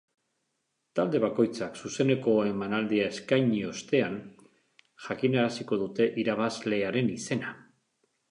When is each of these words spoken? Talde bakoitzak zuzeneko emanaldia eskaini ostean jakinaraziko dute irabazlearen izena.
Talde 0.99 1.19
bakoitzak 1.23 1.75
zuzeneko 1.81 2.31
emanaldia 2.51 3.03
eskaini 3.09 3.61
ostean 3.73 4.17
jakinaraziko 5.09 5.79
dute 5.85 6.09
irabazlearen 6.23 7.13
izena. 7.19 7.53